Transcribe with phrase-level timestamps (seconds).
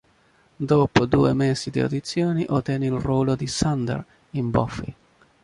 [0.55, 4.95] Dopo due mesi di audizioni ottenne il ruolo di Xander in "Buffy".